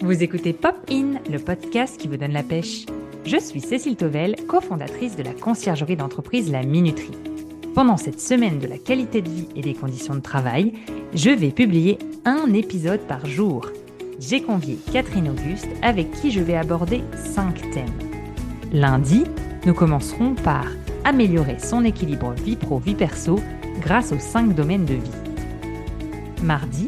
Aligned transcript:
Vous 0.00 0.22
écoutez 0.22 0.52
Pop 0.52 0.76
In, 0.92 1.14
le 1.28 1.40
podcast 1.40 2.00
qui 2.00 2.06
vous 2.06 2.16
donne 2.16 2.32
la 2.32 2.44
pêche. 2.44 2.86
Je 3.24 3.36
suis 3.36 3.60
Cécile 3.60 3.96
Tovel, 3.96 4.36
cofondatrice 4.46 5.16
de 5.16 5.24
la 5.24 5.32
conciergerie 5.32 5.96
d'entreprise 5.96 6.52
La 6.52 6.62
Minuterie. 6.62 7.18
Pendant 7.74 7.96
cette 7.96 8.20
semaine 8.20 8.60
de 8.60 8.68
la 8.68 8.78
qualité 8.78 9.22
de 9.22 9.28
vie 9.28 9.48
et 9.56 9.60
des 9.60 9.74
conditions 9.74 10.14
de 10.14 10.20
travail, 10.20 10.72
je 11.14 11.30
vais 11.30 11.50
publier 11.50 11.98
un 12.24 12.52
épisode 12.52 13.00
par 13.00 13.26
jour. 13.26 13.72
J'ai 14.20 14.40
convié 14.40 14.78
Catherine 14.92 15.30
Auguste 15.30 15.68
avec 15.82 16.12
qui 16.12 16.30
je 16.30 16.40
vais 16.40 16.56
aborder 16.56 17.02
cinq 17.16 17.68
thèmes. 17.72 17.98
Lundi, 18.72 19.24
nous 19.66 19.74
commencerons 19.74 20.36
par 20.36 20.66
améliorer 21.04 21.58
son 21.58 21.84
équilibre 21.84 22.34
vie 22.34 22.56
pro-vie 22.56 22.94
perso 22.94 23.40
grâce 23.80 24.12
aux 24.12 24.20
cinq 24.20 24.54
domaines 24.54 24.84
de 24.84 24.94
vie. 24.94 26.44
Mardi, 26.44 26.86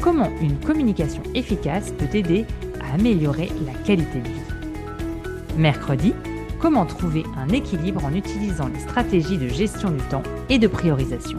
comment 0.00 0.30
une 0.40 0.58
communication 0.58 1.22
efficace 1.34 1.92
peut 1.92 2.16
aider 2.16 2.46
à 2.80 2.94
améliorer 2.94 3.50
la 3.66 3.72
qualité 3.84 4.18
de 4.18 4.28
vie. 4.28 5.58
Mercredi, 5.58 6.14
comment 6.58 6.86
trouver 6.86 7.24
un 7.36 7.48
équilibre 7.48 8.04
en 8.04 8.14
utilisant 8.14 8.68
les 8.68 8.80
stratégies 8.80 9.38
de 9.38 9.48
gestion 9.48 9.90
du 9.90 10.02
temps 10.04 10.22
et 10.48 10.58
de 10.58 10.66
priorisation. 10.66 11.38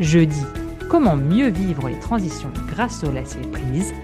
Jeudi, 0.00 0.42
comment 0.90 1.16
mieux 1.16 1.48
vivre 1.48 1.88
les 1.88 1.98
transitions 1.98 2.52
grâce 2.68 3.02
au 3.04 3.10
lâcher 3.10 3.40
prise. 3.52 3.94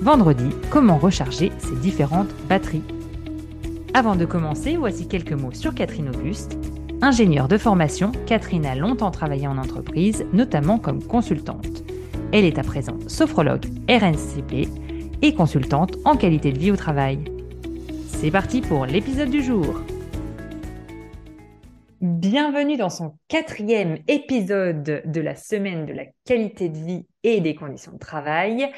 Vendredi, 0.00 0.48
comment 0.70 0.96
recharger 0.96 1.52
ses 1.58 1.76
différentes 1.76 2.34
batteries. 2.48 2.82
Avant 3.92 4.16
de 4.16 4.24
commencer, 4.24 4.76
voici 4.76 5.06
quelques 5.06 5.32
mots 5.32 5.52
sur 5.52 5.74
Catherine 5.74 6.10
Auguste. 6.14 6.58
Ingénieure 7.00 7.48
de 7.48 7.58
formation, 7.58 8.12
Catherine 8.26 8.66
a 8.66 8.74
longtemps 8.74 9.10
travaillé 9.10 9.46
en 9.46 9.58
entreprise, 9.58 10.24
notamment 10.32 10.78
comme 10.78 11.02
consultante. 11.02 11.84
Elle 12.36 12.46
est 12.46 12.58
à 12.58 12.64
présent 12.64 12.98
sophrologue 13.06 13.66
RNCP 13.88 14.68
et 15.22 15.34
consultante 15.36 15.94
en 16.04 16.16
qualité 16.16 16.50
de 16.50 16.58
vie 16.58 16.72
au 16.72 16.76
travail. 16.76 17.20
C'est 18.08 18.32
parti 18.32 18.60
pour 18.60 18.86
l'épisode 18.86 19.30
du 19.30 19.40
jour. 19.40 19.80
Bienvenue 22.00 22.76
dans 22.76 22.90
son 22.90 23.16
quatrième 23.28 23.98
épisode 24.08 25.02
de 25.04 25.20
la 25.20 25.36
semaine 25.36 25.86
de 25.86 25.92
la 25.92 26.06
qualité 26.24 26.68
de 26.68 26.76
vie 26.76 27.06
et 27.22 27.40
des 27.40 27.54
conditions 27.54 27.92
de 27.92 27.98
travail. 27.98 28.68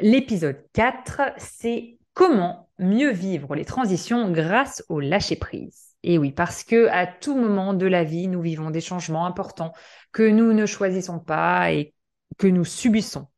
L'épisode 0.00 0.64
4, 0.72 1.20
c'est 1.36 1.98
comment 2.12 2.68
mieux 2.80 3.12
vivre 3.12 3.54
les 3.54 3.64
transitions 3.64 4.32
grâce 4.32 4.82
au 4.88 4.98
lâcher-prise. 4.98 5.94
Et 6.02 6.18
oui, 6.18 6.32
parce 6.32 6.64
que 6.64 6.88
à 6.88 7.06
tout 7.06 7.36
moment 7.36 7.72
de 7.72 7.86
la 7.86 8.02
vie, 8.02 8.26
nous 8.26 8.40
vivons 8.40 8.70
des 8.70 8.80
changements 8.80 9.26
importants 9.26 9.72
que 10.10 10.28
nous 10.28 10.52
ne 10.52 10.66
choisissons 10.66 11.20
pas 11.20 11.72
et 11.72 11.94
que 12.38 12.46
nous 12.46 12.64
subissons 12.64 13.28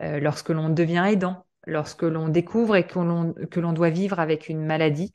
euh, 0.00 0.20
lorsque 0.20 0.50
l'on 0.50 0.68
devient 0.68 1.04
aidant, 1.08 1.44
lorsque 1.66 2.02
l'on 2.02 2.28
découvre 2.28 2.76
et 2.76 2.86
que 2.86 2.98
l'on, 2.98 3.72
doit 3.72 3.90
vivre 3.90 4.20
avec 4.20 4.48
une 4.48 4.64
maladie, 4.64 5.12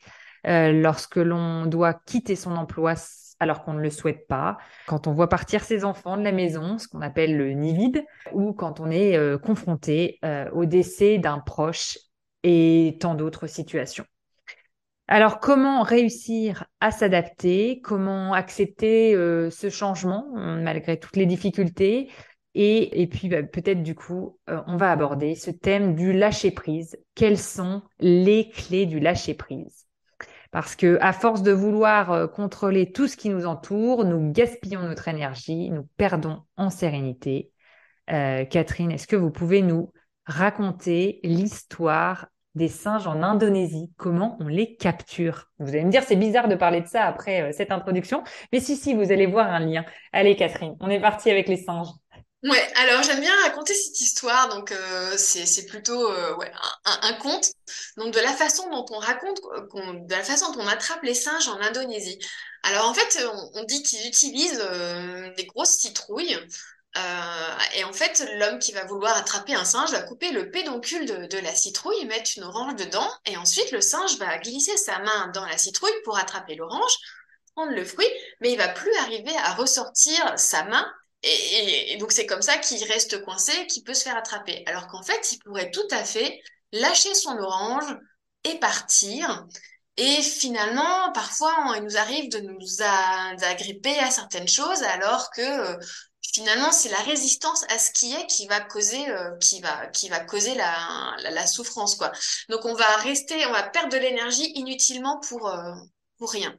euh, 0.48 0.72
lorsque 0.72 1.16
l'on 1.18 1.66
doit 1.66 1.94
quitter 1.94 2.36
son 2.36 2.56
emploi 2.56 2.96
alors 3.40 3.64
qu'on 3.64 3.74
ne 3.74 3.82
le 3.82 3.90
souhaite 3.90 4.28
pas, 4.28 4.58
quand 4.88 5.08
on 5.08 5.14
voit 5.14 5.28
partir 5.28 5.64
ses 5.64 5.84
enfants 5.84 6.18
de 6.18 6.24
la 6.24 6.32
maison, 6.32 6.78
ce 6.78 6.88
qu'on 6.88 7.02
appelle 7.02 7.36
le 7.38 7.52
nid 7.52 7.74
vide, 7.74 8.06
ou 8.32 8.54
quand 8.54 8.80
on 8.80 8.90
est 8.90 9.18
euh, 9.18 9.38
confronté 9.38 10.20
au 10.54 10.66
décès 10.66 11.18
d'un 11.18 11.40
proche 11.40 11.98
et 12.44 12.98
tant 13.00 13.16
d'autres 13.16 13.48
situations. 13.48 14.06
Alors, 15.10 15.40
comment 15.40 15.82
réussir 15.82 16.66
à 16.80 16.92
s'adapter? 16.92 17.82
Comment 17.82 18.34
accepter 18.34 19.14
ce 19.14 19.70
changement 19.70 20.28
malgré 20.34 20.98
toutes 20.98 21.18
les 21.18 21.26
difficultés? 21.26 22.10
Et, 22.56 23.08
puis 23.08 23.30
bah, 23.30 23.42
peut-être 23.42 23.82
du 23.82 23.96
coup, 23.96 24.38
euh, 24.50 24.62
on 24.68 24.78
va 24.78 24.92
aborder 24.92 25.36
ce 25.36 25.50
thème 25.50 25.96
du 25.96 26.14
lâcher 26.14 26.52
prise. 26.52 26.98
Quelles 27.16 27.40
sont 27.40 27.82
les 28.00 28.50
clés 28.50 28.86
du 28.86 29.00
lâcher 29.00 29.34
prise 29.34 29.88
Parce 30.52 30.76
que 30.76 31.00
à 31.02 31.14
force 31.14 31.42
de 31.42 31.52
vouloir 31.52 32.12
euh, 32.12 32.28
contrôler 32.28 32.92
tout 32.92 33.08
ce 33.08 33.18
qui 33.18 33.30
nous 33.30 33.48
entoure, 33.48 34.06
nous 34.06 34.32
gaspillons 34.32 34.84
notre 34.84 35.08
énergie, 35.08 35.72
nous 35.72 35.88
perdons 35.98 36.44
en 36.56 36.70
sérénité. 36.70 37.52
Euh, 38.12 38.46
Catherine, 38.46 38.92
est-ce 38.92 39.08
que 39.08 39.16
vous 39.16 39.32
pouvez 39.32 39.64
nous 39.64 39.92
raconter 40.26 41.20
l'histoire 41.24 42.28
des 42.54 42.68
singes 42.68 43.08
en 43.08 43.24
Indonésie, 43.24 43.92
comment 43.98 44.38
on 44.40 44.48
les 44.48 44.76
capture? 44.76 45.50
Vous 45.58 45.70
allez 45.70 45.86
me 45.86 45.90
dire, 45.90 46.04
c'est 46.04 46.16
bizarre 46.16 46.48
de 46.48 46.54
parler 46.54 46.82
de 46.82 46.88
ça 46.88 47.06
après 47.06 47.52
cette 47.52 47.72
introduction, 47.72 48.24
mais 48.52 48.60
si, 48.60 48.76
si, 48.76 48.94
vous 48.94 49.12
allez 49.12 49.26
voir 49.26 49.48
un 49.48 49.60
lien. 49.60 49.86
Allez, 50.12 50.36
Catherine, 50.36 50.76
on 50.80 50.90
est 50.90 51.02
parti 51.02 51.32
avec 51.32 51.48
les 51.48 51.58
singes. 51.58 51.88
Ouais, 52.44 52.74
alors 52.76 53.02
j'aime 53.04 53.22
bien 53.22 53.34
raconter 53.44 53.74
cette 53.74 54.02
histoire, 54.02 54.50
donc 54.50 54.74
euh, 54.74 55.16
c'est 55.18 55.66
plutôt 55.66 56.12
euh, 56.12 56.36
ouais, 56.36 56.52
un, 56.84 57.14
conte. 57.14 57.48
Donc 57.96 58.14
de 58.14 58.20
la 58.20 58.34
façon 58.34 58.70
dont 58.70 58.86
on 58.90 59.00
raconte, 59.00 59.40
de 59.40 60.14
la 60.14 60.24
façon 60.24 60.52
dont 60.52 60.60
on 60.60 60.68
attrape 60.68 61.02
les 61.04 61.14
singes 61.14 61.48
en 61.48 61.62
Indonésie. 61.62 62.20
Alors 62.64 62.90
en 62.90 62.94
fait, 62.94 63.26
on, 63.54 63.64
dit 63.64 63.82
qu'ils 63.84 64.06
utilisent 64.08 64.62
euh, 64.62 65.34
des 65.36 65.46
grosses 65.46 65.78
citrouilles. 65.78 66.38
et 67.76 67.84
en 67.86 67.94
fait, 67.94 68.26
l'homme 68.36 68.60
qui 68.60 68.74
va 68.74 68.84
vouloir 68.86 69.16
attraper 69.16 69.56
un 69.56 69.64
singe 69.64 69.92
va 69.92 70.02
couper 70.02 70.32
le 70.32 70.52
pédoncule 70.52 71.06
de, 71.06 71.28
de 71.28 71.38
la 71.38 71.56
citrouille, 71.56 72.06
mettre 72.08 72.32
une 72.36 72.44
orange 72.44 72.76
dedans, 72.76 73.10
et 73.26 73.38
ensuite 73.38 73.72
le 73.72 73.80
singe 73.80 74.18
va 74.18 74.38
glisser 74.40 74.76
sa 74.76 75.00
main 75.00 75.28
dans 75.34 75.46
la 75.46 75.58
citrouille 75.58 76.02
pour 76.04 76.18
attraper 76.18 76.56
l'orange, 76.56 76.98
prendre 77.56 77.72
le 77.72 77.86
fruit, 77.86 78.10
mais 78.42 78.52
il 78.52 78.58
va 78.58 78.68
plus 78.68 78.94
arriver 78.98 79.36
à 79.38 79.54
ressortir 79.54 80.34
sa 80.38 80.66
main 80.66 80.86
et, 81.24 81.98
donc 81.98 82.12
c'est 82.12 82.26
comme 82.26 82.42
ça 82.42 82.58
qu'il 82.58 82.84
reste 82.86 83.24
coincé, 83.24 83.66
qu'il 83.68 83.84
peut 83.84 83.94
se 83.94 84.04
faire 84.04 84.18
attraper. 84.18 84.64
Alors 84.68 84.88
qu'en 84.88 85.04
fait, 85.04 85.32
il 85.32 85.40
pourrait 85.40 85.72
tout 85.72 85.88
à 85.92 86.04
fait 86.04 86.42
lâcher 86.72 87.14
son 87.16 87.38
orange 87.38 87.98
et 88.44 88.60
partir. 88.60 89.46
Et 89.98 90.22
finalement, 90.22 91.12
parfois, 91.14 91.76
il 91.78 91.84
nous 91.84 91.98
arrive 91.98 92.30
de 92.32 92.40
nous 92.40 92.82
agripper 93.44 93.98
à 94.00 94.10
certaines 94.10 94.48
choses, 94.48 94.82
alors 94.84 95.30
que 95.32 95.42
euh, 95.42 95.78
finalement, 96.34 96.72
c'est 96.72 96.90
la 96.90 96.98
résistance 96.98 97.64
à 97.70 97.78
ce 97.78 97.92
qui 97.92 98.14
est 98.14 98.26
qui 98.26 98.48
va 98.48 98.60
causer, 98.60 99.08
euh, 99.10 99.38
qui 99.38 99.62
va, 99.62 99.88
qui 99.88 100.10
va 100.10 100.20
causer 100.20 100.56
la, 100.56 101.16
la, 101.20 101.48
souffrance, 101.48 101.96
quoi. 101.96 102.12
Donc, 102.50 102.66
on 102.66 102.74
va 102.74 102.98
rester, 102.98 103.46
on 103.46 103.52
va 103.52 103.64
perdre 103.64 103.90
de 103.90 103.98
l'énergie 103.98 104.52
inutilement 104.56 105.20
pour, 105.20 105.48
euh, 105.48 105.74
pour 106.18 106.32
rien. 106.32 106.58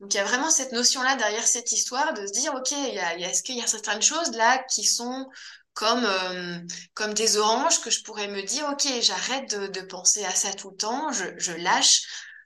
Donc 0.00 0.12
il 0.12 0.18
y 0.18 0.20
a 0.20 0.24
vraiment 0.24 0.50
cette 0.50 0.72
notion-là 0.72 1.16
derrière 1.16 1.46
cette 1.46 1.72
histoire 1.72 2.12
de 2.12 2.26
se 2.26 2.32
dire, 2.32 2.54
OK, 2.54 2.72
est-ce 2.72 3.42
qu'il 3.42 3.56
y 3.56 3.62
a 3.62 3.66
certaines 3.66 4.02
choses 4.02 4.32
là 4.32 4.62
qui 4.70 4.84
sont 4.84 5.26
comme, 5.72 6.04
euh, 6.04 6.58
comme 6.94 7.14
des 7.14 7.36
oranges 7.36 7.80
que 7.80 7.90
je 7.90 8.02
pourrais 8.02 8.28
me 8.28 8.42
dire, 8.42 8.66
OK, 8.70 8.86
j'arrête 9.00 9.50
de, 9.50 9.80
penser 9.82 10.24
à 10.24 10.30
ça 10.30 10.52
tout 10.52 10.70
le 10.70 10.76
temps, 10.76 11.12
je, 11.12 11.24
je 11.36 11.52
lâche 11.52 12.02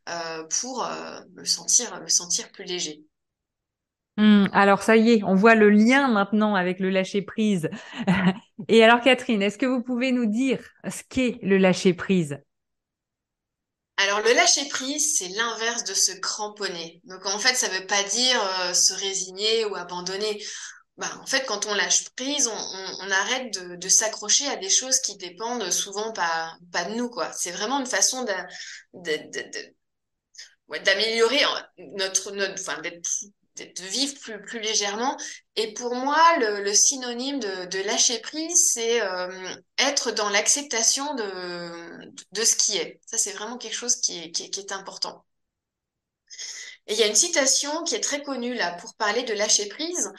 euh, 0.09 0.45
pour 0.61 0.85
euh, 0.85 1.21
me, 1.35 1.45
sentir, 1.45 2.01
me 2.01 2.09
sentir 2.09 2.51
plus 2.51 2.65
léger. 2.65 3.03
Mmh, 4.17 4.47
alors 4.53 4.83
ça 4.83 4.97
y 4.97 5.13
est, 5.13 5.23
on 5.25 5.35
voit 5.35 5.55
le 5.55 5.71
lien 5.71 6.09
maintenant 6.09 6.55
avec 6.55 6.81
le 6.81 6.91
lâcher 6.91 7.23
prise. 7.23 7.71
Et 8.69 8.85
alors 8.85 9.01
Catherine, 9.01 9.43
est-ce 9.43 9.59
que 9.59 9.67
vous 9.67 9.83
pouvez 9.83 10.13
nous 10.13 10.27
dire 10.27 10.61
ce 10.89 11.03
qu'est 11.09 11.39
le 11.43 11.59
lâcher 11.59 11.95
prise 11.95 12.39
alors 14.01 14.21
le 14.21 14.33
lâcher 14.33 14.67
prise, 14.69 15.19
c'est 15.19 15.29
l'inverse 15.29 15.85
de 15.85 15.95
se 15.95 16.13
cramponner. 16.13 17.01
Donc 17.05 17.27
en 17.27 17.39
fait, 17.39 17.55
ça 17.55 17.69
ne 17.69 17.79
veut 17.79 17.87
pas 17.87 18.03
dire 18.03 18.43
euh, 18.61 18.75
se 18.75 18.93
résigner 18.95 19.65
ou 19.67 19.77
abandonner. 19.77 20.43
Bah, 20.97 21.11
en 21.23 21.27
fait, 21.27 21.47
quand 21.47 21.67
on 21.67 21.75
lâche 21.75 22.11
prise, 22.11 22.47
on, 22.47 23.11
arrête 23.11 23.59
de, 23.79 23.89
s'accrocher 23.89 24.47
à 24.49 24.57
des 24.57 24.69
choses 24.69 25.01
qui 25.01 25.17
dépendent 25.17 25.71
souvent 25.71 26.13
pas, 26.13 26.57
de 26.61 26.95
nous. 26.95 27.11
C'est 27.35 27.53
vraiment 27.53 27.81
une 27.81 27.87
façon 27.87 28.27
d'améliorer 28.93 31.43
notre, 31.79 32.33
notre, 32.33 32.83
d'être 32.83 33.09
de 33.67 33.85
vivre 33.85 34.19
plus, 34.21 34.41
plus 34.43 34.61
légèrement. 34.61 35.17
Et 35.57 35.75
pour 35.75 35.95
moi, 35.95 36.37
le, 36.39 36.73
synonyme 36.73 37.39
de, 37.41 37.83
lâcher 37.83 38.21
prise, 38.21 38.73
c'est 38.73 39.01
euh, 39.03 39.55
être 39.79 40.11
dans 40.13 40.29
l'acceptation 40.29 41.15
de, 41.15 42.11
de 42.33 42.45
ce 42.45 42.57
qui 42.57 42.77
est. 42.77 43.01
Ça, 43.07 43.19
c'est 43.19 43.33
vraiment 43.33 43.59
quelque 43.59 43.77
chose 43.77 43.97
qui 43.97 44.19
est, 44.19 44.31
qui 44.31 44.61
est, 44.61 44.73
important. 44.73 45.25
Et 46.87 46.95
il 46.95 46.99
y 46.99 47.03
a 47.03 47.07
une 47.07 47.15
citation 47.15 47.83
qui 47.85 47.95
est 47.95 48.01
très 48.01 48.23
connue 48.23 48.55
là 48.55 48.73
pour 48.73 48.95
parler 48.95 49.23
de 49.23 49.35
lâcher 49.35 49.67
prise, 49.69 50.11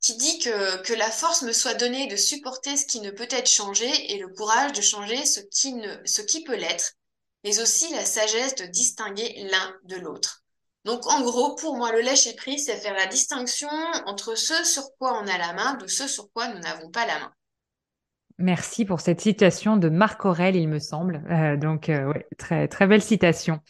qui 0.00 0.16
dit 0.16 0.38
que, 0.38 0.82
que 0.82 0.92
la 0.92 1.10
force 1.10 1.42
me 1.42 1.52
soit 1.52 1.74
donnée 1.74 2.06
de 2.06 2.16
supporter 2.16 2.76
ce 2.76 2.86
qui 2.86 3.00
ne 3.00 3.10
peut 3.10 3.28
être 3.30 3.48
changé 3.48 3.88
et 4.12 4.18
le 4.18 4.28
courage 4.28 4.72
de 4.72 4.82
changer 4.82 5.24
ce 5.26 5.40
qui, 5.40 5.72
ne, 5.72 5.96
ce 6.04 6.22
qui 6.22 6.44
peut 6.44 6.56
l'être, 6.56 6.92
mais 7.44 7.60
aussi 7.60 7.92
la 7.92 8.04
sagesse 8.04 8.54
de 8.56 8.66
distinguer 8.66 9.48
l'un 9.50 9.76
de 9.84 9.96
l'autre. 9.96 10.37
Donc, 10.88 11.06
en 11.06 11.20
gros, 11.20 11.54
pour 11.54 11.76
moi, 11.76 11.92
le 11.92 12.00
lâcher 12.00 12.32
prise, 12.32 12.64
c'est 12.64 12.78
faire 12.78 12.94
la 12.94 13.04
distinction 13.04 13.68
entre 14.06 14.34
ce 14.34 14.64
sur 14.64 14.84
quoi 14.96 15.20
on 15.22 15.26
a 15.26 15.36
la 15.36 15.52
main 15.52 15.74
de 15.74 15.86
ce 15.86 16.08
sur 16.08 16.32
quoi 16.32 16.48
nous 16.48 16.60
n'avons 16.60 16.90
pas 16.90 17.04
la 17.04 17.18
main. 17.18 17.32
Merci 18.40 18.84
pour 18.84 19.00
cette 19.00 19.20
citation 19.20 19.76
de 19.76 19.88
Marc 19.88 20.24
Aurel, 20.24 20.54
il 20.54 20.68
me 20.68 20.78
semble. 20.78 21.24
Euh, 21.28 21.56
donc, 21.56 21.88
euh, 21.88 22.12
ouais, 22.12 22.26
très, 22.38 22.68
très 22.68 22.86
belle 22.86 23.02
citation. 23.02 23.60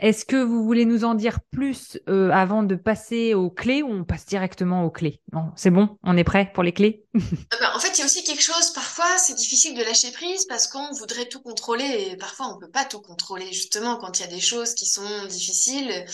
Est-ce 0.00 0.26
que 0.26 0.36
vous 0.36 0.64
voulez 0.64 0.84
nous 0.84 1.04
en 1.04 1.14
dire 1.14 1.40
plus 1.50 1.98
euh, 2.10 2.30
avant 2.30 2.62
de 2.62 2.74
passer 2.74 3.32
aux 3.32 3.50
clés 3.50 3.82
ou 3.82 3.88
on 3.88 4.04
passe 4.04 4.26
directement 4.26 4.84
aux 4.84 4.90
clés? 4.90 5.22
C'est 5.56 5.70
bon, 5.70 5.96
on 6.04 6.16
est 6.16 6.24
prêt 6.24 6.52
pour 6.52 6.62
les 6.62 6.72
clés? 6.72 7.06
Ah 7.50 7.56
bah, 7.58 7.72
En 7.74 7.80
fait, 7.80 7.88
il 7.96 8.00
y 8.00 8.02
a 8.02 8.04
aussi 8.04 8.22
quelque 8.22 8.42
chose, 8.42 8.70
parfois 8.74 9.16
c'est 9.16 9.34
difficile 9.34 9.76
de 9.76 9.82
lâcher 9.82 10.12
prise 10.12 10.44
parce 10.44 10.68
qu'on 10.68 10.92
voudrait 10.92 11.26
tout 11.26 11.40
contrôler 11.40 12.10
et 12.10 12.16
parfois 12.16 12.48
on 12.48 12.56
ne 12.56 12.60
peut 12.60 12.70
pas 12.70 12.84
tout 12.84 13.00
contrôler. 13.00 13.50
Justement, 13.50 13.96
quand 13.96 14.20
il 14.20 14.22
y 14.22 14.26
a 14.26 14.30
des 14.30 14.40
choses 14.40 14.74
qui 14.74 14.86
sont 14.86 15.26
difficiles, 15.26 16.04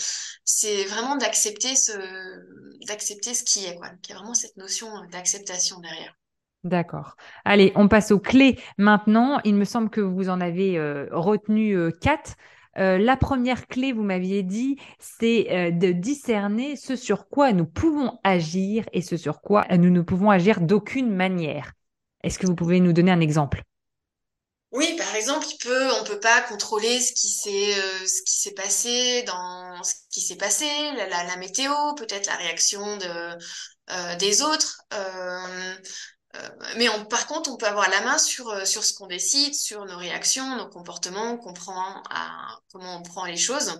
c'est 0.45 0.85
vraiment 0.85 1.17
d'accepter 1.17 1.75
ce, 1.75 1.91
d'accepter 2.87 3.33
ce 3.33 3.43
qui 3.43 3.65
est, 3.65 3.75
quoi. 3.75 3.89
Il 4.05 4.09
y 4.09 4.13
a 4.13 4.15
vraiment 4.15 4.33
cette 4.33 4.57
notion 4.57 4.87
d'acceptation 5.11 5.79
derrière. 5.79 6.15
D'accord. 6.65 7.15
Allez, 7.45 7.71
on 7.75 7.87
passe 7.87 8.09
aux 8.09 8.19
clés 8.19 8.59
maintenant. 8.79 9.39
Il 9.43 9.53
me 9.53 9.65
semble 9.65 9.91
que 9.91 10.01
vous 10.01 10.29
en 10.29 10.41
avez 10.41 10.79
euh, 10.79 11.05
retenu 11.11 11.77
euh, 11.77 11.91
quatre. 11.91 12.33
Euh, 12.79 12.97
la 12.97 13.15
première 13.15 13.67
clé, 13.67 13.93
vous 13.93 14.01
m'aviez 14.01 14.41
dit, 14.41 14.77
c'est 14.99 15.71
de 15.71 15.91
discerner 15.91 16.75
ce 16.75 16.95
sur 16.95 17.29
quoi 17.29 17.53
nous 17.53 17.67
pouvons 17.67 18.17
agir 18.23 18.83
et 18.93 19.03
ce 19.03 19.15
sur 19.15 19.41
quoi 19.41 19.65
nous 19.77 19.91
ne 19.91 20.01
pouvons 20.01 20.31
agir 20.31 20.59
d'aucune 20.59 21.15
manière. 21.15 21.73
Est-ce 22.23 22.39
que 22.39 22.47
vous 22.47 22.55
pouvez 22.55 22.79
nous 22.79 22.93
donner 22.93 23.11
un 23.11 23.21
exemple? 23.21 23.61
Oui, 24.71 24.95
par 24.97 25.15
exemple, 25.15 25.45
on 26.01 26.03
peut 26.03 26.19
pas 26.19 26.41
contrôler 26.41 26.99
ce 26.99 27.13
qui 27.13 27.29
s'est, 27.29 28.53
passé 28.55 29.23
dans 29.23 29.83
ce 29.83 29.93
qui 30.09 30.19
s'est 30.19 30.35
passé, 30.35 30.65
la, 30.95 31.37
météo, 31.37 31.71
peut-être 31.95 32.25
la 32.25 32.35
réaction 32.35 32.97
de, 32.97 34.17
des 34.17 34.41
autres. 34.41 34.81
Mais 36.77 36.87
par 37.09 37.27
contre, 37.27 37.51
on 37.51 37.57
peut 37.57 37.65
avoir 37.65 37.89
la 37.89 38.01
main 38.01 38.17
sur, 38.17 38.49
euh, 38.49 38.65
sur 38.65 38.83
ce 38.83 38.93
qu'on 38.93 39.07
décide, 39.07 39.53
sur 39.53 39.85
nos 39.85 39.97
réactions, 39.97 40.55
nos 40.57 40.67
comportements, 40.67 41.37
comment 41.37 42.97
on 42.97 43.01
prend 43.03 43.25
les 43.25 43.37
choses. 43.37 43.79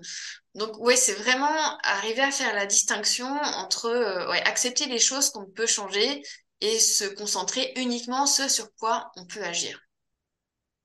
Donc, 0.54 0.78
ouais, 0.80 0.96
c'est 0.96 1.14
vraiment 1.14 1.78
arriver 1.84 2.22
à 2.22 2.32
faire 2.32 2.54
la 2.54 2.66
distinction 2.66 3.28
entre 3.28 3.88
euh, 3.88 4.32
accepter 4.46 4.86
les 4.86 5.00
choses 5.00 5.30
qu'on 5.30 5.46
peut 5.46 5.68
changer 5.68 6.24
et 6.62 6.80
se 6.80 7.06
concentrer 7.06 7.74
uniquement 7.76 8.26
ce 8.26 8.48
sur 8.48 8.74
quoi 8.76 9.12
on 9.18 9.26
peut 9.26 9.44
agir. 9.44 9.82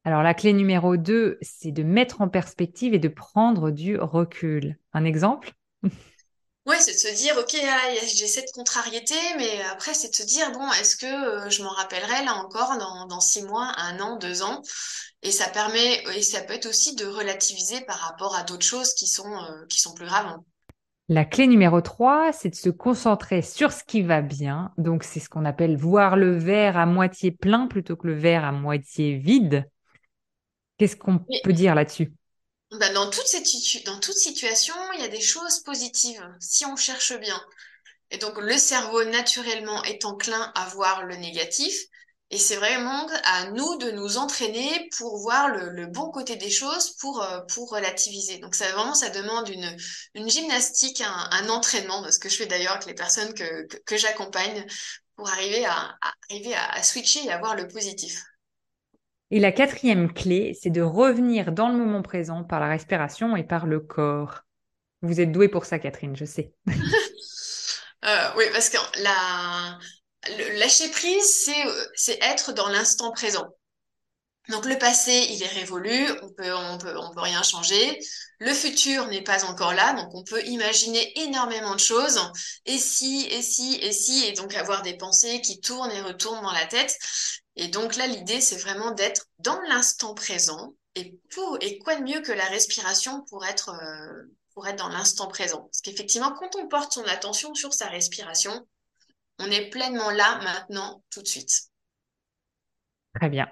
Alors, 0.04 0.22
la 0.22 0.34
clé 0.34 0.52
numéro 0.52 0.96
2, 0.96 1.38
c'est 1.42 1.72
de 1.72 1.82
mettre 1.82 2.20
en 2.20 2.28
perspective 2.28 2.94
et 2.94 2.98
de 2.98 3.08
prendre 3.08 3.70
du 3.70 3.98
recul. 3.98 4.78
Un 4.92 5.04
exemple? 5.04 5.52
Ouais, 6.66 6.78
c'est 6.78 6.92
de 6.92 6.98
se 6.98 7.16
dire, 7.16 7.36
ok, 7.38 7.56
j'ai 8.14 8.26
cette 8.26 8.52
contrariété, 8.52 9.14
mais 9.38 9.62
après, 9.72 9.94
c'est 9.94 10.10
de 10.10 10.14
se 10.14 10.22
dire, 10.22 10.52
bon, 10.52 10.70
est-ce 10.72 10.94
que 10.94 11.06
euh, 11.06 11.50
je 11.50 11.62
m'en 11.62 11.70
rappellerai 11.70 12.24
là 12.24 12.34
encore 12.34 12.76
dans, 12.78 13.06
dans 13.06 13.20
six 13.20 13.42
mois, 13.42 13.72
un 13.78 13.98
an, 13.98 14.16
deux 14.16 14.42
ans? 14.42 14.60
Et 15.22 15.30
ça 15.30 15.48
permet, 15.48 16.02
et 16.14 16.22
ça 16.22 16.42
peut 16.42 16.52
être 16.52 16.66
aussi 16.66 16.94
de 16.94 17.06
relativiser 17.06 17.80
par 17.82 17.96
rapport 17.96 18.36
à 18.36 18.42
d'autres 18.42 18.64
choses 18.64 18.92
qui 18.92 19.06
sont, 19.06 19.32
euh, 19.32 19.66
qui 19.68 19.80
sont 19.80 19.94
plus 19.94 20.06
graves. 20.06 20.26
Hein. 20.26 20.44
La 21.08 21.24
clé 21.24 21.46
numéro 21.46 21.80
3, 21.80 22.32
c'est 22.32 22.50
de 22.50 22.54
se 22.54 22.70
concentrer 22.70 23.42
sur 23.42 23.72
ce 23.72 23.82
qui 23.82 24.02
va 24.02 24.20
bien. 24.20 24.72
Donc, 24.78 25.02
c'est 25.02 25.18
ce 25.18 25.28
qu'on 25.28 25.44
appelle 25.44 25.76
voir 25.76 26.16
le 26.16 26.36
verre 26.36 26.76
à 26.76 26.86
moitié 26.86 27.32
plein 27.32 27.66
plutôt 27.66 27.96
que 27.96 28.06
le 28.06 28.14
verre 28.14 28.44
à 28.44 28.52
moitié 28.52 29.16
vide. 29.16 29.68
Qu'est-ce 30.78 30.96
qu'on 30.96 31.20
peut 31.42 31.52
dire 31.52 31.74
là-dessus? 31.74 32.12
Bah, 32.72 32.88
dans 32.90 33.10
toute 33.10 33.26
cette 33.26 33.46
dans 33.84 33.98
toute 33.98 34.16
situation, 34.16 34.74
il 34.94 35.00
y 35.00 35.04
a 35.04 35.08
des 35.08 35.20
choses 35.20 35.60
positives 35.60 36.24
si 36.40 36.64
on 36.66 36.76
cherche 36.76 37.12
bien. 37.18 37.40
Et 38.10 38.18
donc 38.18 38.38
le 38.38 38.58
cerveau 38.58 39.04
naturellement 39.04 39.82
est 39.84 40.04
enclin 40.04 40.52
à 40.54 40.66
voir 40.68 41.04
le 41.04 41.16
négatif. 41.16 41.74
Et 42.32 42.38
c'est 42.38 42.56
vraiment 42.56 43.08
à 43.24 43.50
nous 43.50 43.76
de 43.78 43.90
nous 43.90 44.16
entraîner 44.16 44.88
pour 44.96 45.18
voir 45.18 45.48
le, 45.48 45.86
bon 45.86 46.12
côté 46.12 46.36
des 46.36 46.50
choses, 46.50 46.90
pour, 47.00 47.20
euh, 47.22 47.40
pour 47.52 47.70
relativiser. 47.70 48.38
Donc 48.38 48.54
ça 48.54 48.70
vraiment, 48.70 48.94
ça 48.94 49.10
demande 49.10 49.48
une, 49.48 49.76
une 50.14 50.30
gymnastique, 50.30 51.00
un, 51.00 51.48
entraînement, 51.48 52.08
ce 52.10 52.20
que 52.20 52.28
je 52.28 52.36
fais 52.36 52.46
d'ailleurs 52.46 52.74
avec 52.74 52.86
les 52.86 52.94
personnes 52.94 53.34
que, 53.34 53.66
que, 53.84 53.96
j'accompagne, 53.96 54.64
pour 55.16 55.28
arriver 55.28 55.64
à, 55.66 55.98
à 56.00 56.14
arriver 56.30 56.54
à 56.54 56.82
switcher 56.84 57.24
et 57.24 57.32
à 57.32 57.38
voir 57.38 57.56
le 57.56 57.66
positif. 57.66 58.22
Et 59.30 59.38
la 59.38 59.52
quatrième 59.52 60.12
clé, 60.12 60.58
c'est 60.60 60.70
de 60.70 60.82
revenir 60.82 61.52
dans 61.52 61.68
le 61.68 61.76
moment 61.76 62.02
présent 62.02 62.42
par 62.42 62.58
la 62.58 62.68
respiration 62.68 63.36
et 63.36 63.44
par 63.44 63.66
le 63.66 63.78
corps. 63.78 64.42
Vous 65.02 65.20
êtes 65.20 65.32
douée 65.32 65.48
pour 65.48 65.64
ça, 65.64 65.78
Catherine, 65.78 66.16
je 66.16 66.24
sais. 66.24 66.54
Euh, 68.02 68.30
oui, 68.38 68.44
parce 68.54 68.70
que 68.70 68.78
lâcher 70.58 70.88
prise, 70.88 71.52
c'est 71.94 72.18
être 72.22 72.54
dans 72.54 72.68
l'instant 72.70 73.12
présent. 73.12 73.46
Donc 74.50 74.64
le 74.64 74.78
passé, 74.78 75.28
il 75.30 75.42
est 75.42 75.48
révolu, 75.48 76.10
on 76.22 76.28
peut, 76.30 76.52
peut, 76.78 77.20
rien 77.20 77.42
changer. 77.42 77.98
Le 78.38 78.52
futur 78.52 79.06
n'est 79.06 79.22
pas 79.22 79.44
encore 79.44 79.74
là, 79.74 79.92
donc 79.94 80.14
on 80.14 80.24
peut 80.24 80.44
imaginer 80.46 81.18
énormément 81.20 81.74
de 81.74 81.80
choses. 81.80 82.20
Et 82.66 82.78
si, 82.78 83.26
et 83.30 83.42
si, 83.42 83.76
et 83.76 83.92
si, 83.92 84.24
et 84.24 84.32
donc 84.32 84.54
avoir 84.54 84.82
des 84.82 84.96
pensées 84.96 85.40
qui 85.40 85.60
tournent 85.60 85.92
et 85.92 86.00
retournent 86.00 86.42
dans 86.42 86.52
la 86.52 86.66
tête. 86.66 86.96
Et 87.56 87.68
donc 87.68 87.96
là, 87.96 88.06
l'idée, 88.06 88.40
c'est 88.40 88.56
vraiment 88.56 88.90
d'être 88.92 89.26
dans 89.38 89.60
l'instant 89.68 90.14
présent. 90.14 90.74
Et 90.96 91.20
quoi 91.78 91.96
de 91.96 92.02
mieux 92.02 92.20
que 92.20 92.32
la 92.32 92.46
respiration 92.46 93.24
pour 93.28 93.44
être, 93.46 93.70
euh, 93.70 94.34
pour 94.54 94.66
être 94.66 94.78
dans 94.78 94.88
l'instant 94.88 95.28
présent? 95.28 95.62
Parce 95.62 95.80
qu'effectivement, 95.82 96.32
quand 96.32 96.56
on 96.56 96.66
porte 96.66 96.92
son 96.92 97.04
attention 97.04 97.54
sur 97.54 97.72
sa 97.72 97.86
respiration, 97.86 98.66
on 99.38 99.50
est 99.50 99.70
pleinement 99.70 100.10
là, 100.10 100.40
maintenant, 100.42 101.02
tout 101.10 101.22
de 101.22 101.28
suite. 101.28 101.70
Très 103.14 103.28
bien. 103.28 103.46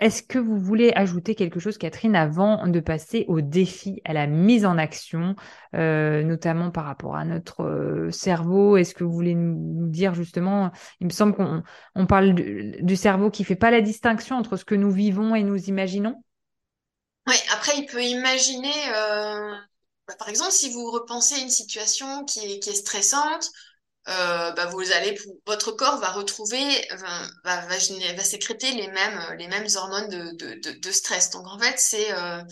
Est-ce 0.00 0.22
que 0.22 0.38
vous 0.38 0.58
voulez 0.58 0.92
ajouter 0.94 1.34
quelque 1.34 1.58
chose, 1.58 1.76
Catherine, 1.76 2.14
avant 2.14 2.68
de 2.68 2.78
passer 2.78 3.24
au 3.26 3.40
défi, 3.40 4.00
à 4.04 4.12
la 4.12 4.28
mise 4.28 4.64
en 4.64 4.78
action, 4.78 5.34
euh, 5.74 6.22
notamment 6.22 6.70
par 6.70 6.84
rapport 6.84 7.16
à 7.16 7.24
notre 7.24 7.64
euh, 7.64 8.10
cerveau? 8.12 8.76
Est-ce 8.76 8.94
que 8.94 9.02
vous 9.02 9.12
voulez 9.12 9.34
nous 9.34 9.88
dire 9.88 10.14
justement, 10.14 10.70
il 11.00 11.08
me 11.08 11.12
semble 11.12 11.34
qu'on 11.34 12.06
parle 12.06 12.34
du, 12.34 12.96
cerveau 12.96 13.30
qui 13.30 13.42
fait 13.42 13.56
pas 13.56 13.72
la 13.72 13.80
distinction 13.80 14.36
entre 14.36 14.56
ce 14.56 14.64
que 14.64 14.76
nous 14.76 14.92
vivons 14.92 15.34
et 15.34 15.42
nous 15.42 15.64
imaginons. 15.64 16.22
Oui, 17.26 17.36
après, 17.52 17.72
il 17.76 17.86
peut 17.86 18.02
imaginer, 18.02 18.72
euh, 18.94 19.52
par 20.16 20.28
exemple, 20.28 20.52
si 20.52 20.70
vous 20.70 20.92
repensez 20.92 21.40
une 21.40 21.50
situation 21.50 22.24
qui 22.24 22.40
est 22.40 22.72
stressante, 22.72 23.50
euh, 24.08 24.52
bah, 24.52 24.66
vous 24.66 24.92
allez, 24.92 25.18
votre 25.46 25.72
corps 25.72 25.98
va 25.98 26.10
retrouver, 26.12 26.88
va, 27.44 27.80
sécréter 28.24 28.72
les 28.72 28.88
mêmes, 28.88 29.36
les 29.38 29.48
mêmes 29.48 29.66
hormones 29.74 30.08
de, 30.08 30.90
stress. 30.90 31.30
Donc 31.30 31.46
en 31.46 31.58
fait, 31.58 31.78
c'est 31.78 32.12
euh, 32.12 32.42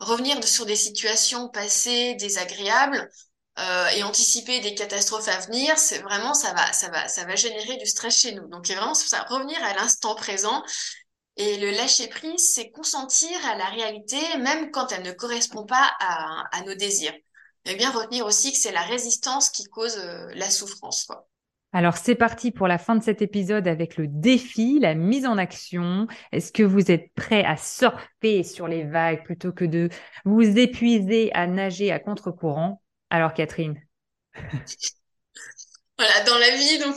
revenir 0.00 0.42
sur 0.44 0.66
des 0.66 0.74
situations 0.76 1.48
passées 1.48 2.14
désagréables 2.16 3.08
euh, 3.58 3.88
et 3.90 4.02
anticiper 4.02 4.60
des 4.60 4.74
catastrophes 4.74 5.28
à 5.28 5.38
venir. 5.40 5.78
C'est 5.78 6.00
vraiment 6.00 6.34
ça 6.34 6.52
va, 6.54 6.72
ça 6.72 6.90
va, 6.90 7.06
ça 7.08 7.24
va 7.24 7.36
générer 7.36 7.76
du 7.76 7.86
stress 7.86 8.16
chez 8.16 8.32
nous. 8.32 8.48
Donc 8.48 8.66
vraiment 8.66 8.94
ça, 8.94 9.22
revenir 9.28 9.62
à 9.62 9.74
l'instant 9.74 10.16
présent. 10.16 10.62
Et 11.36 11.58
le 11.58 11.70
lâcher 11.70 12.08
prise, 12.08 12.54
c'est 12.54 12.70
consentir 12.70 13.38
à 13.46 13.56
la 13.56 13.66
réalité, 13.66 14.18
même 14.38 14.70
quand 14.70 14.90
elle 14.90 15.02
ne 15.02 15.12
correspond 15.12 15.66
pas 15.66 15.92
à, 16.00 16.44
à 16.50 16.62
nos 16.62 16.74
désirs 16.74 17.12
et 17.66 17.76
bien 17.76 17.90
retenir 17.90 18.24
aussi 18.26 18.52
que 18.52 18.58
c'est 18.58 18.72
la 18.72 18.82
résistance 18.82 19.50
qui 19.50 19.64
cause 19.64 19.98
euh, 19.98 20.30
la 20.34 20.50
souffrance. 20.50 21.08
Alors 21.72 21.96
c'est 21.96 22.14
parti 22.14 22.52
pour 22.52 22.68
la 22.68 22.78
fin 22.78 22.96
de 22.96 23.02
cet 23.02 23.20
épisode 23.22 23.68
avec 23.68 23.96
le 23.96 24.06
défi, 24.06 24.78
la 24.80 24.94
mise 24.94 25.26
en 25.26 25.36
action. 25.36 26.06
Est-ce 26.32 26.52
que 26.52 26.62
vous 26.62 26.90
êtes 26.90 27.12
prêt 27.14 27.44
à 27.44 27.56
surfer 27.56 28.44
sur 28.44 28.68
les 28.68 28.84
vagues 28.84 29.24
plutôt 29.24 29.52
que 29.52 29.64
de 29.64 29.90
vous 30.24 30.58
épuiser 30.58 31.32
à 31.34 31.46
nager 31.46 31.92
à 31.92 31.98
contre-courant? 31.98 32.80
Alors 33.10 33.34
Catherine 33.34 33.78
Voilà, 35.98 36.24
dans 36.24 36.38
la 36.38 36.50
vie, 36.56 36.78
donc 36.78 36.94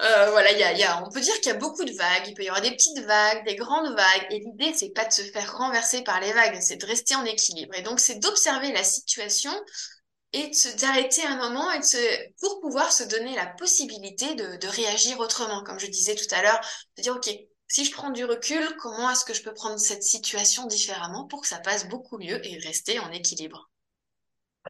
euh, 0.00 0.30
voilà, 0.30 0.52
y 0.52 0.62
a, 0.62 0.72
y 0.72 0.82
a, 0.84 1.02
on 1.04 1.10
peut 1.10 1.20
dire 1.20 1.34
qu'il 1.36 1.46
y 1.48 1.50
a 1.50 1.54
beaucoup 1.58 1.84
de 1.84 1.92
vagues. 1.92 2.24
Il 2.28 2.34
peut 2.34 2.44
y 2.44 2.48
avoir 2.48 2.62
des 2.62 2.70
petites 2.70 3.00
vagues, 3.00 3.44
des 3.44 3.56
grandes 3.56 3.94
vagues. 3.94 4.26
Et 4.30 4.38
l'idée, 4.40 4.72
c'est 4.74 4.90
pas 4.90 5.04
de 5.04 5.12
se 5.12 5.22
faire 5.22 5.56
renverser 5.58 6.02
par 6.02 6.20
les 6.20 6.32
vagues, 6.32 6.58
c'est 6.60 6.76
de 6.76 6.86
rester 6.86 7.14
en 7.16 7.24
équilibre. 7.24 7.74
Et 7.74 7.82
donc, 7.82 8.00
c'est 8.00 8.18
d'observer 8.20 8.72
la 8.72 8.84
situation 8.84 9.50
et 10.32 10.50
d'arrêter 10.80 11.24
un 11.26 11.36
moment 11.36 11.70
et 11.72 11.80
de 11.80 12.32
pour 12.40 12.60
pouvoir 12.60 12.92
se 12.92 13.04
donner 13.04 13.34
la 13.34 13.46
possibilité 13.46 14.34
de, 14.34 14.56
de 14.56 14.68
réagir 14.68 15.18
autrement. 15.20 15.64
Comme 15.64 15.78
je 15.80 15.86
disais 15.86 16.14
tout 16.14 16.32
à 16.34 16.42
l'heure, 16.42 16.60
de 16.96 17.02
dire, 17.02 17.16
OK, 17.16 17.30
si 17.68 17.84
je 17.84 17.92
prends 17.92 18.10
du 18.10 18.24
recul, 18.24 18.76
comment 18.80 19.10
est-ce 19.10 19.24
que 19.24 19.34
je 19.34 19.42
peux 19.42 19.54
prendre 19.54 19.78
cette 19.78 20.02
situation 20.02 20.66
différemment 20.66 21.26
pour 21.26 21.42
que 21.42 21.48
ça 21.48 21.58
passe 21.58 21.88
beaucoup 21.88 22.18
mieux 22.18 22.44
et 22.46 22.58
rester 22.58 22.98
en 23.00 23.10
équilibre? 23.12 23.70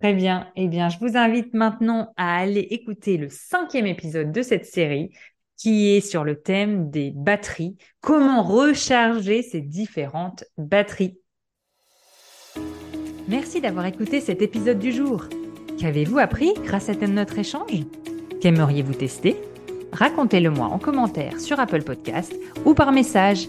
Très 0.00 0.14
bien. 0.14 0.48
Eh 0.54 0.68
bien, 0.68 0.88
je 0.88 0.98
vous 1.00 1.16
invite 1.16 1.54
maintenant 1.54 2.12
à 2.16 2.36
aller 2.36 2.66
écouter 2.70 3.16
le 3.16 3.28
cinquième 3.28 3.86
épisode 3.86 4.30
de 4.30 4.42
cette 4.42 4.64
série 4.64 5.10
qui 5.56 5.96
est 5.96 6.00
sur 6.00 6.22
le 6.22 6.40
thème 6.40 6.88
des 6.88 7.10
batteries. 7.12 7.76
Comment 8.00 8.42
recharger 8.44 9.42
ces 9.42 9.60
différentes 9.60 10.44
batteries? 10.56 11.18
Merci 13.26 13.60
d'avoir 13.60 13.86
écouté 13.86 14.20
cet 14.20 14.40
épisode 14.40 14.78
du 14.78 14.92
jour. 14.92 15.24
Qu'avez-vous 15.80 16.18
appris 16.18 16.54
grâce 16.64 16.88
à 16.88 16.94
notre 16.94 17.38
échange? 17.38 17.84
Qu'aimeriez-vous 18.40 18.94
tester? 18.94 19.36
Racontez-le 19.92 20.50
moi 20.50 20.66
en 20.66 20.78
commentaire 20.78 21.40
sur 21.40 21.58
Apple 21.58 21.82
Podcast 21.82 22.34
ou 22.64 22.74
par 22.74 22.92
message 22.92 23.48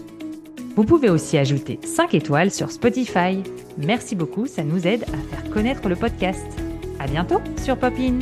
Vous 0.80 0.86
pouvez 0.86 1.10
aussi 1.10 1.36
ajouter 1.36 1.78
5 1.84 2.14
étoiles 2.14 2.50
sur 2.50 2.70
Spotify. 2.70 3.42
Merci 3.76 4.16
beaucoup, 4.16 4.46
ça 4.46 4.64
nous 4.64 4.86
aide 4.86 5.02
à 5.02 5.36
faire 5.36 5.50
connaître 5.50 5.90
le 5.90 5.94
podcast. 5.94 6.46
À 6.98 7.06
bientôt 7.06 7.42
sur 7.62 7.76
Popin. 7.76 8.20